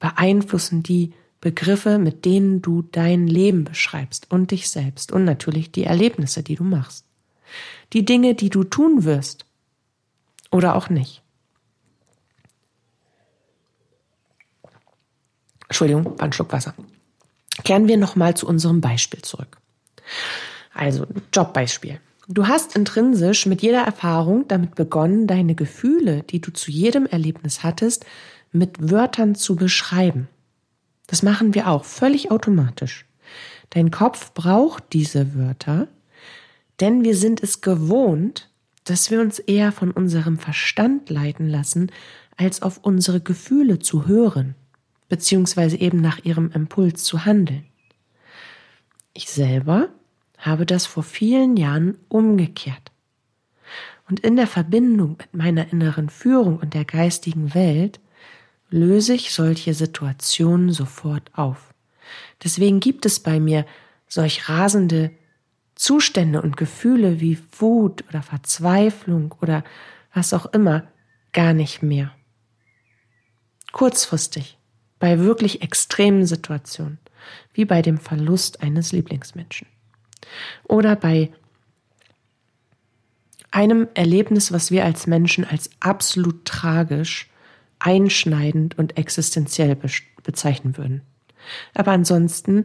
[0.00, 5.84] beeinflussen die Begriffe, mit denen du dein Leben beschreibst und dich selbst und natürlich die
[5.84, 7.04] Erlebnisse, die du machst
[7.92, 9.46] die Dinge, die du tun wirst
[10.50, 11.22] oder auch nicht.
[15.68, 16.74] Entschuldigung, ein Schluck Wasser.
[17.64, 19.58] Kehren wir nochmal zu unserem Beispiel zurück.
[20.74, 22.00] Also, Jobbeispiel.
[22.28, 27.62] Du hast intrinsisch mit jeder Erfahrung damit begonnen, deine Gefühle, die du zu jedem Erlebnis
[27.62, 28.04] hattest,
[28.52, 30.28] mit Wörtern zu beschreiben.
[31.06, 33.06] Das machen wir auch völlig automatisch.
[33.70, 35.88] Dein Kopf braucht diese Wörter,
[36.80, 38.50] denn wir sind es gewohnt,
[38.84, 41.90] dass wir uns eher von unserem Verstand leiten lassen,
[42.36, 44.54] als auf unsere Gefühle zu hören,
[45.08, 47.64] beziehungsweise eben nach ihrem Impuls zu handeln.
[49.14, 49.88] Ich selber
[50.38, 52.92] habe das vor vielen Jahren umgekehrt.
[54.08, 58.00] Und in der Verbindung mit meiner inneren Führung und der geistigen Welt
[58.70, 61.74] löse ich solche Situationen sofort auf.
[62.42, 63.66] Deswegen gibt es bei mir
[64.06, 65.10] solch rasende
[65.74, 69.64] Zustände und Gefühle wie Wut oder Verzweiflung oder
[70.12, 70.88] was auch immer
[71.32, 72.12] gar nicht mehr.
[73.72, 74.57] Kurzfristig,
[74.98, 76.98] bei wirklich extremen Situationen,
[77.52, 79.66] wie bei dem Verlust eines Lieblingsmenschen.
[80.64, 81.30] Oder bei
[83.50, 87.28] einem Erlebnis, was wir als Menschen als absolut tragisch,
[87.78, 89.76] einschneidend und existenziell
[90.22, 91.02] bezeichnen würden.
[91.74, 92.64] Aber ansonsten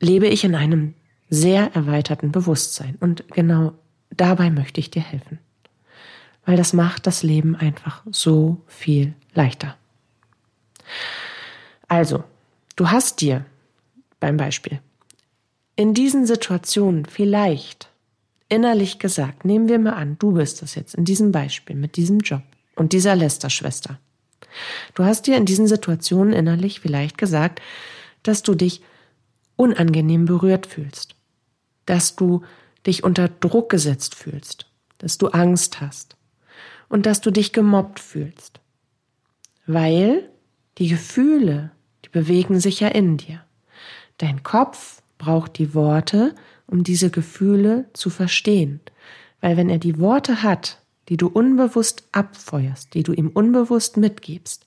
[0.00, 0.94] lebe ich in einem
[1.28, 2.96] sehr erweiterten Bewusstsein.
[3.00, 3.72] Und genau
[4.10, 5.38] dabei möchte ich dir helfen.
[6.44, 9.76] Weil das macht das Leben einfach so viel leichter.
[11.88, 12.24] Also,
[12.76, 13.44] du hast dir
[14.20, 14.80] beim Beispiel
[15.76, 17.90] in diesen Situationen vielleicht
[18.48, 22.20] innerlich gesagt, nehmen wir mal an, du bist das jetzt in diesem Beispiel mit diesem
[22.20, 22.42] Job
[22.74, 23.98] und dieser Lester-Schwester.
[24.94, 27.60] Du hast dir in diesen Situationen innerlich vielleicht gesagt,
[28.22, 28.82] dass du dich
[29.56, 31.14] unangenehm berührt fühlst,
[31.84, 32.42] dass du
[32.86, 34.66] dich unter Druck gesetzt fühlst,
[34.98, 36.16] dass du Angst hast
[36.88, 38.60] und dass du dich gemobbt fühlst.
[39.66, 40.30] Weil
[40.78, 41.70] die Gefühle,
[42.04, 43.42] die bewegen sich ja in dir.
[44.18, 46.34] Dein Kopf braucht die Worte,
[46.66, 48.80] um diese Gefühle zu verstehen.
[49.40, 54.66] Weil wenn er die Worte hat, die du unbewusst abfeuerst, die du ihm unbewusst mitgibst,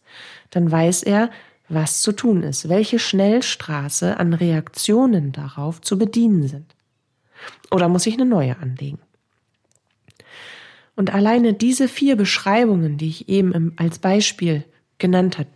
[0.52, 1.30] dann weiß er,
[1.68, 6.76] was zu tun ist, welche Schnellstraße an Reaktionen darauf zu bedienen sind.
[7.72, 9.00] Oder muss ich eine neue anlegen?
[10.96, 14.66] Und alleine diese vier Beschreibungen, die ich eben als Beispiel
[14.98, 15.50] genannt habe,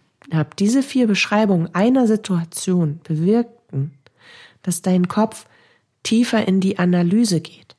[0.58, 3.92] diese vier Beschreibungen einer Situation bewirkten,
[4.62, 5.46] dass dein Kopf
[6.04, 7.76] tiefer in die Analyse geht.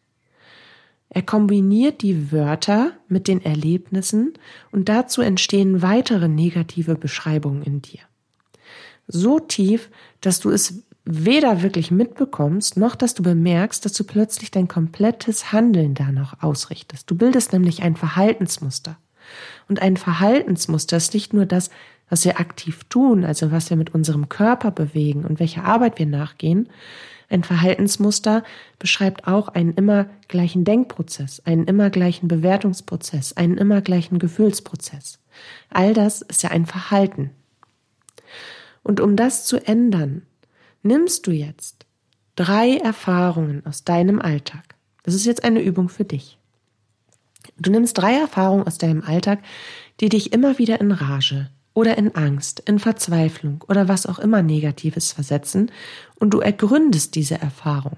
[1.09, 4.35] Er kombiniert die Wörter mit den Erlebnissen
[4.73, 8.01] und dazu entstehen weitere negative Beschreibungen in dir.
[9.07, 14.51] So tief, dass du es weder wirklich mitbekommst, noch dass du bemerkst, dass du plötzlich
[14.51, 17.11] dein komplettes Handeln danach ausrichtest.
[17.11, 18.99] Du bildest nämlich ein Verhaltensmuster.
[19.69, 21.71] Und ein Verhaltensmuster ist nicht nur das,
[22.09, 26.07] was wir aktiv tun, also was wir mit unserem Körper bewegen und welche Arbeit wir
[26.07, 26.69] nachgehen.
[27.31, 28.45] Ein Verhaltensmuster
[28.79, 35.19] beschreibt auch einen immer gleichen Denkprozess, einen immer gleichen Bewertungsprozess, einen immer gleichen Gefühlsprozess.
[35.71, 37.31] All das ist ja ein Verhalten.
[38.83, 40.23] Und um das zu ändern,
[40.83, 41.87] nimmst du jetzt
[42.37, 44.75] drei Erfahrungen aus deinem Alltag.
[45.03, 46.39] Das ist jetzt eine Übung für dich.
[47.59, 49.41] Du nimmst drei Erfahrungen aus deinem Alltag,
[50.01, 54.43] die dich immer wieder in Rage, oder in Angst, in Verzweiflung oder was auch immer
[54.43, 55.71] Negatives versetzen
[56.17, 57.97] und du ergründest diese Erfahrung.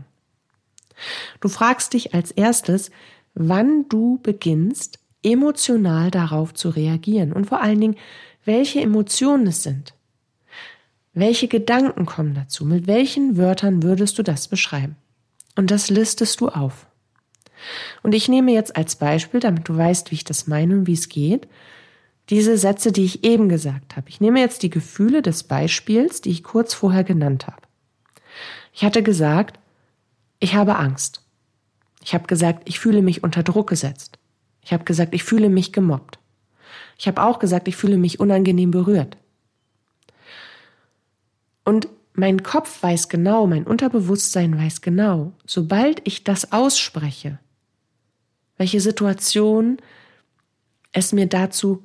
[1.40, 2.90] Du fragst dich als erstes,
[3.34, 7.96] wann du beginnst, emotional darauf zu reagieren und vor allen Dingen,
[8.44, 9.92] welche Emotionen es sind.
[11.12, 12.64] Welche Gedanken kommen dazu?
[12.64, 14.96] Mit welchen Wörtern würdest du das beschreiben?
[15.56, 16.86] Und das listest du auf.
[18.02, 20.92] Und ich nehme jetzt als Beispiel, damit du weißt, wie ich das meine und wie
[20.92, 21.48] es geht,
[22.30, 24.08] diese Sätze, die ich eben gesagt habe.
[24.08, 27.62] Ich nehme jetzt die Gefühle des Beispiels, die ich kurz vorher genannt habe.
[28.72, 29.58] Ich hatte gesagt,
[30.40, 31.22] ich habe Angst.
[32.02, 34.18] Ich habe gesagt, ich fühle mich unter Druck gesetzt.
[34.62, 36.18] Ich habe gesagt, ich fühle mich gemobbt.
[36.98, 39.16] Ich habe auch gesagt, ich fühle mich unangenehm berührt.
[41.64, 47.38] Und mein Kopf weiß genau, mein Unterbewusstsein weiß genau, sobald ich das ausspreche,
[48.56, 49.76] welche Situation
[50.92, 51.84] es mir dazu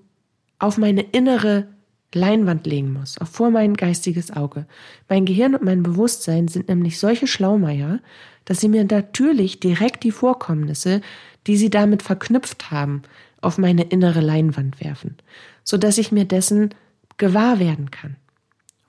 [0.62, 1.68] auf meine innere
[2.14, 4.66] Leinwand legen muss, auch vor mein geistiges Auge.
[5.10, 8.00] Mein Gehirn und mein Bewusstsein sind nämlich solche Schlaumeier,
[8.46, 11.02] dass sie mir natürlich direkt die Vorkommnisse,
[11.48, 13.02] die sie damit verknüpft haben,
[13.40, 15.18] auf meine innere Leinwand werfen,
[15.64, 16.76] so dass ich mir dessen
[17.18, 18.18] gewahr werden kann.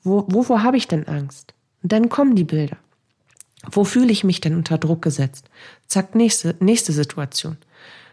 [0.03, 1.55] Wo, wovor habe ich denn Angst?
[1.83, 2.77] Und dann kommen die Bilder.
[3.71, 5.49] Wo fühle ich mich denn unter Druck gesetzt?
[5.87, 7.57] Zack, nächste, nächste Situation.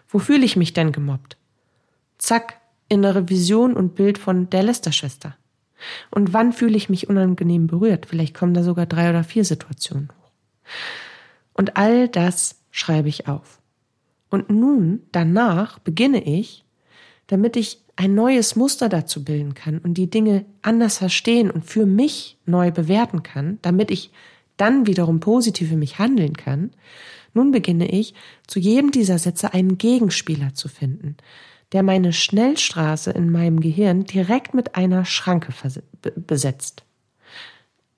[0.07, 1.35] Wo fühle ich mich denn gemobbt?
[2.19, 2.58] Zack,
[2.89, 5.35] innere Vision und Bild von der Lästerschwester.
[6.11, 8.05] Und wann fühle ich mich unangenehm berührt?
[8.05, 10.31] Vielleicht kommen da sogar drei oder vier Situationen hoch.
[11.53, 13.59] Und all das schreibe ich auf.
[14.29, 16.65] Und nun, danach, beginne ich,
[17.27, 21.85] damit ich ein neues Muster dazu bilden kann und die Dinge anders verstehen und für
[21.85, 24.11] mich neu bewerten kann, damit ich
[24.57, 26.71] dann wiederum positiv für mich handeln kann,
[27.33, 28.13] nun beginne ich,
[28.47, 31.17] zu jedem dieser Sätze einen Gegenspieler zu finden,
[31.71, 35.53] der meine Schnellstraße in meinem Gehirn direkt mit einer Schranke
[36.15, 36.83] besetzt.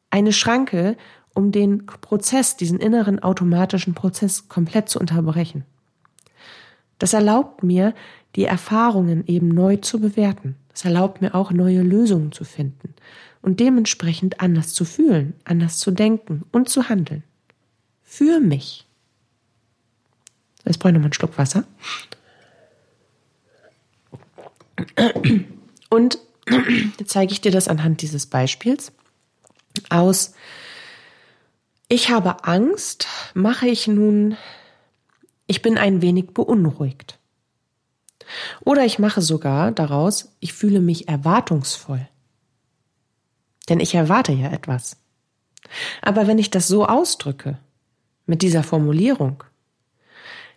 [0.09, 0.97] Eine Schranke,
[1.33, 5.63] um den Prozess, diesen inneren automatischen Prozess komplett zu unterbrechen.
[6.99, 7.95] Das erlaubt mir,
[8.35, 10.55] die Erfahrungen eben neu zu bewerten.
[10.69, 12.93] Das erlaubt mir auch, neue Lösungen zu finden
[13.41, 17.23] und dementsprechend anders zu fühlen, anders zu denken und zu handeln.
[18.03, 18.85] Für mich.
[20.65, 21.63] Jetzt brauche ich noch einen Schluck Wasser.
[25.89, 26.19] Und
[27.05, 28.91] zeige ich dir das anhand dieses Beispiels
[29.89, 30.33] aus.
[31.87, 34.37] Ich habe Angst, mache ich nun,
[35.47, 37.19] ich bin ein wenig beunruhigt.
[38.61, 42.07] Oder ich mache sogar daraus, ich fühle mich erwartungsvoll.
[43.67, 44.97] Denn ich erwarte ja etwas.
[46.01, 47.57] Aber wenn ich das so ausdrücke,
[48.25, 49.43] mit dieser Formulierung,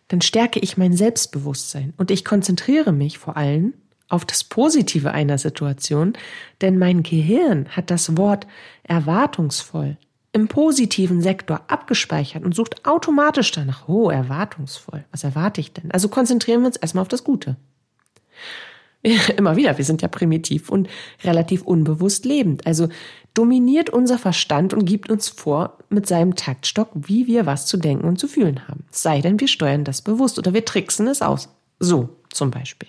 [0.08, 3.74] dann stärke ich mein Selbstbewusstsein und ich konzentriere mich vor allem
[4.08, 6.14] auf das Positive einer Situation,
[6.60, 8.46] denn mein Gehirn hat das Wort
[8.82, 9.96] erwartungsvoll
[10.32, 15.92] im positiven Sektor abgespeichert und sucht automatisch danach, oh, erwartungsvoll, was erwarte ich denn?
[15.92, 17.56] Also konzentrieren wir uns erstmal auf das Gute.
[19.36, 20.88] Immer wieder, wir sind ja primitiv und
[21.22, 22.66] relativ unbewusst lebend.
[22.66, 22.88] Also
[23.34, 28.08] dominiert unser Verstand und gibt uns vor mit seinem Taktstock, wie wir was zu denken
[28.08, 28.84] und zu fühlen haben.
[28.90, 31.48] Sei denn, wir steuern das bewusst oder wir tricksen es aus.
[31.78, 32.88] So zum Beispiel.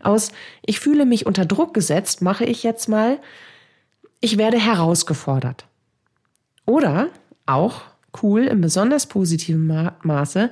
[0.00, 0.32] Aus
[0.64, 3.18] ich fühle mich unter Druck gesetzt, mache ich jetzt mal,
[4.20, 5.66] ich werde herausgefordert.
[6.64, 7.08] Oder
[7.46, 7.82] auch
[8.22, 10.50] cool im besonders positiven Ma Maße,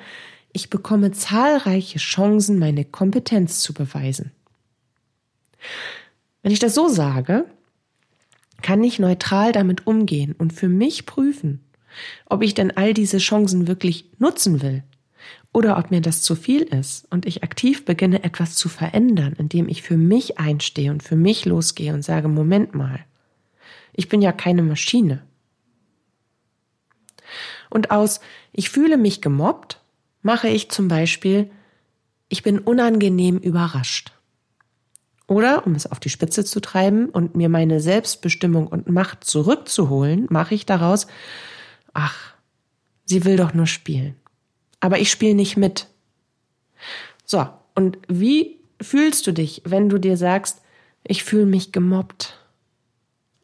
[0.52, 4.30] ich bekomme zahlreiche Chancen, meine Kompetenz zu beweisen.
[6.42, 7.46] Wenn ich das so sage,
[8.62, 11.64] kann ich neutral damit umgehen und für mich prüfen,
[12.26, 14.84] ob ich denn all diese Chancen wirklich nutzen will
[15.54, 19.68] oder ob mir das zu viel ist und ich aktiv beginne etwas zu verändern, indem
[19.68, 23.04] ich für mich einstehe und für mich losgehe und sage, Moment mal,
[23.92, 25.22] ich bin ja keine Maschine.
[27.70, 28.20] Und aus
[28.52, 29.80] ich fühle mich gemobbt
[30.22, 31.50] mache ich zum Beispiel
[32.28, 34.10] ich bin unangenehm überrascht.
[35.28, 40.26] Oder, um es auf die Spitze zu treiben und mir meine Selbstbestimmung und Macht zurückzuholen,
[40.30, 41.06] mache ich daraus,
[41.92, 42.34] ach,
[43.04, 44.16] sie will doch nur spielen
[44.84, 45.86] aber ich spiele nicht mit.
[47.24, 50.60] So, und wie fühlst du dich, wenn du dir sagst,
[51.04, 52.38] ich fühle mich gemobbt?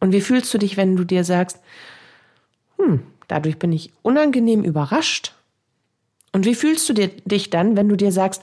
[0.01, 1.59] Und wie fühlst du dich, wenn du dir sagst,
[2.77, 5.33] hm, dadurch bin ich unangenehm überrascht?
[6.33, 8.43] Und wie fühlst du dir, dich dann, wenn du dir sagst,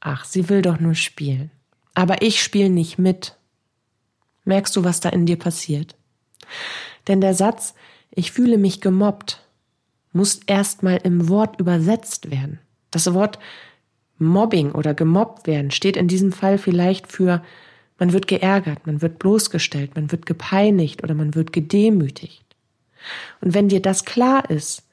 [0.00, 1.50] ach, sie will doch nur spielen,
[1.94, 3.36] aber ich spiele nicht mit?
[4.44, 5.96] Merkst du, was da in dir passiert?
[7.06, 7.72] Denn der Satz,
[8.10, 9.47] ich fühle mich gemobbt,
[10.12, 12.58] muss erstmal im Wort übersetzt werden.
[12.90, 13.38] Das Wort
[14.18, 17.42] Mobbing oder gemobbt werden steht in diesem Fall vielleicht für
[17.98, 22.44] Man wird geärgert, man wird bloßgestellt, man wird gepeinigt oder man wird gedemütigt.
[23.40, 24.84] Und wenn dir das klar ist,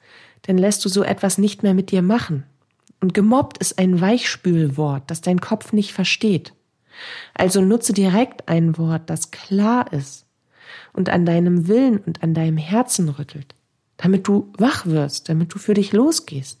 [0.42, 2.44] dann lässt du so etwas nicht mehr mit dir machen.
[3.00, 6.52] Und gemobbt ist ein Weichspülwort, das dein Kopf nicht versteht.
[7.34, 10.26] Also nutze direkt ein Wort, das klar ist
[10.92, 13.54] und an deinem Willen und an deinem Herzen rüttelt,
[13.96, 16.58] damit du wach wirst, damit du für dich losgehst.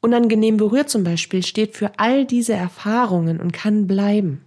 [0.00, 4.42] Unangenehm berührt zum Beispiel steht für all diese Erfahrungen und kann bleiben,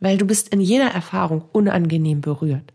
[0.00, 2.72] weil du bist in jeder Erfahrung unangenehm berührt.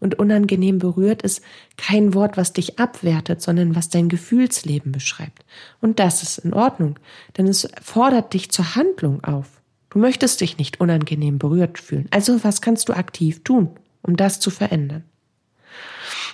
[0.00, 1.42] Und unangenehm berührt ist
[1.76, 5.44] kein Wort, was dich abwertet, sondern was dein Gefühlsleben beschreibt.
[5.80, 6.98] Und das ist in Ordnung,
[7.36, 9.62] denn es fordert dich zur Handlung auf.
[9.90, 12.08] Du möchtest dich nicht unangenehm berührt fühlen.
[12.10, 13.70] Also was kannst du aktiv tun,
[14.02, 15.04] um das zu verändern?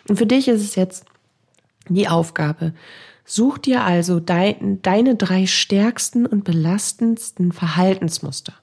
[0.07, 1.05] Und für dich ist es jetzt
[1.89, 2.75] die Aufgabe,
[3.25, 8.55] such dir also dein, deine drei stärksten und belastendsten Verhaltensmuster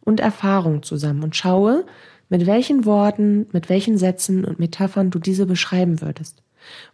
[0.00, 1.84] und Erfahrungen zusammen und schaue,
[2.28, 6.42] mit welchen Worten, mit welchen Sätzen und Metaphern du diese beschreiben würdest.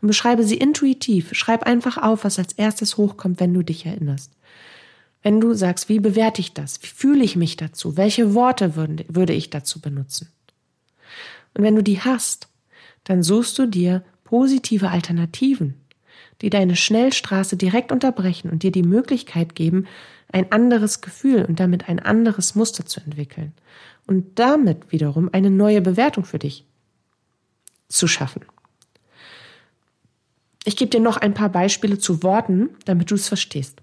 [0.00, 1.30] Und beschreibe sie intuitiv.
[1.32, 4.30] Schreib einfach auf, was als erstes hochkommt, wenn du dich erinnerst.
[5.22, 6.82] Wenn du sagst, wie bewerte ich das?
[6.82, 7.96] Wie fühle ich mich dazu?
[7.96, 10.28] Welche Worte würde, würde ich dazu benutzen?
[11.54, 12.48] Und wenn du die hast,
[13.04, 15.74] dann suchst du dir positive Alternativen,
[16.40, 19.86] die deine Schnellstraße direkt unterbrechen und dir die Möglichkeit geben,
[20.32, 23.52] ein anderes Gefühl und damit ein anderes Muster zu entwickeln
[24.06, 26.64] und damit wiederum eine neue Bewertung für dich
[27.88, 28.44] zu schaffen.
[30.64, 33.80] Ich gebe dir noch ein paar Beispiele zu Worten, damit du es verstehst.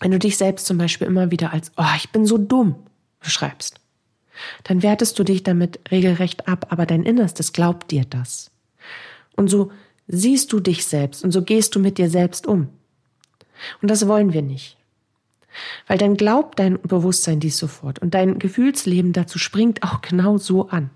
[0.00, 2.74] Wenn du dich selbst zum Beispiel immer wieder als, oh, ich bin so dumm
[3.20, 3.80] beschreibst,
[4.64, 8.50] dann wertest du dich damit regelrecht ab, aber dein Innerstes glaubt dir das.
[9.36, 9.70] Und so
[10.06, 12.68] siehst du dich selbst und so gehst du mit dir selbst um.
[13.82, 14.76] Und das wollen wir nicht.
[15.86, 20.68] Weil dann glaubt dein Bewusstsein dies sofort und dein Gefühlsleben dazu springt auch genau so
[20.68, 20.90] an.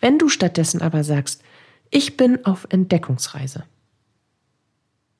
[0.00, 1.42] Wenn du stattdessen aber sagst,
[1.90, 3.64] ich bin auf Entdeckungsreise.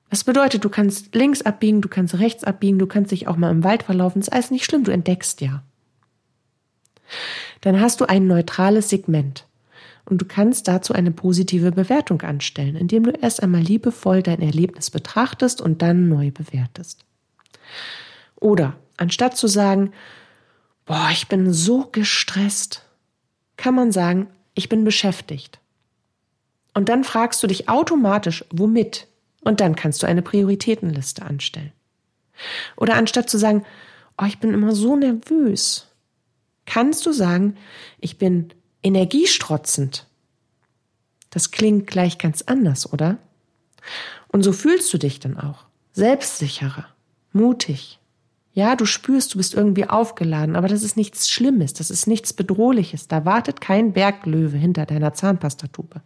[0.09, 3.51] Das bedeutet, du kannst links abbiegen, du kannst rechts abbiegen, du kannst dich auch mal
[3.51, 5.63] im Wald verlaufen, ist alles nicht schlimm, du entdeckst ja.
[7.61, 9.47] Dann hast du ein neutrales Segment
[10.05, 14.91] und du kannst dazu eine positive Bewertung anstellen, indem du erst einmal liebevoll dein Erlebnis
[14.91, 17.05] betrachtest und dann neu bewertest.
[18.37, 19.93] Oder anstatt zu sagen,
[20.87, 22.85] boah, ich bin so gestresst,
[23.57, 25.61] kann man sagen, ich bin beschäftigt.
[26.75, 29.07] Und dann fragst du dich automatisch, womit?
[29.43, 31.73] Und dann kannst du eine Prioritätenliste anstellen.
[32.77, 33.65] Oder anstatt zu sagen,
[34.21, 35.90] oh, ich bin immer so nervös,
[36.71, 37.57] kannst du sagen,
[37.99, 38.51] ich bin
[38.85, 40.07] energiestrotzend.
[41.31, 43.19] Das klingt gleich ganz anders, oder?
[44.29, 45.65] Und so fühlst du dich dann auch.
[45.93, 46.87] Selbstsicherer,
[47.33, 47.99] mutig,
[48.53, 52.33] ja, du spürst, du bist irgendwie aufgeladen, aber das ist nichts Schlimmes, das ist nichts
[52.33, 53.09] Bedrohliches.
[53.09, 56.03] Da wartet kein Berglöwe hinter deiner Zahnpastatube.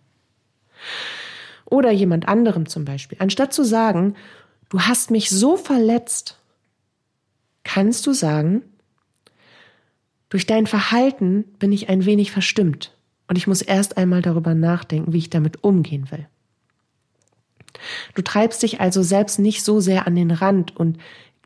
[1.66, 3.18] Oder jemand anderem zum Beispiel.
[3.20, 4.14] Anstatt zu sagen,
[4.70, 6.38] du hast mich so verletzt,
[7.64, 8.62] kannst du sagen,
[10.34, 12.92] durch dein Verhalten bin ich ein wenig verstimmt
[13.28, 16.26] und ich muss erst einmal darüber nachdenken, wie ich damit umgehen will.
[18.16, 20.98] Du treibst dich also selbst nicht so sehr an den Rand und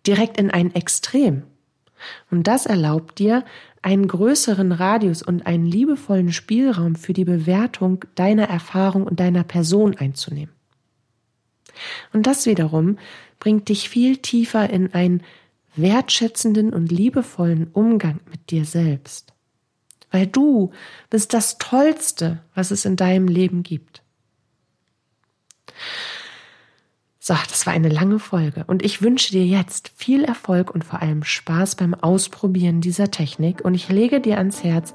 [0.06, 1.42] direkt in ein Extrem.
[2.30, 3.44] Und das erlaubt dir,
[3.82, 9.98] einen größeren Radius und einen liebevollen Spielraum für die Bewertung deiner Erfahrung und deiner Person
[9.98, 10.54] einzunehmen.
[12.14, 12.96] Und das wiederum
[13.38, 15.22] bringt dich viel tiefer in einen
[15.76, 19.32] wertschätzenden und liebevollen Umgang mit dir selbst.
[20.10, 20.72] Weil du
[21.10, 24.02] bist das Tollste, was es in deinem Leben gibt.
[27.28, 31.02] So, das war eine lange Folge und ich wünsche dir jetzt viel Erfolg und vor
[31.02, 34.94] allem Spaß beim Ausprobieren dieser Technik und ich lege dir ans Herz,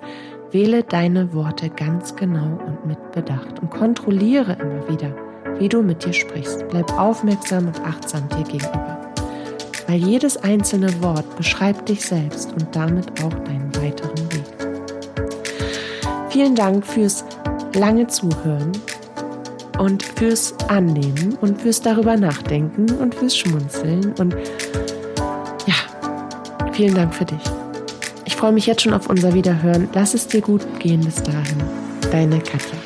[0.50, 5.16] wähle deine Worte ganz genau und mit Bedacht und kontrolliere immer wieder,
[5.60, 6.68] wie du mit dir sprichst.
[6.70, 9.13] Bleib aufmerksam und achtsam dir gegenüber.
[9.88, 14.44] Weil jedes einzelne Wort beschreibt dich selbst und damit auch deinen weiteren Weg.
[16.30, 17.24] Vielen Dank fürs
[17.76, 18.72] lange Zuhören
[19.80, 24.14] und fürs Annehmen und fürs darüber nachdenken und fürs Schmunzeln.
[24.20, 24.36] Und
[25.66, 25.76] ja,
[26.72, 27.44] vielen Dank für dich.
[28.26, 29.90] Ich freue mich jetzt schon auf unser Wiederhören.
[29.94, 31.58] Lass es dir gut gehen bis dahin.
[32.12, 32.83] Deine Katja.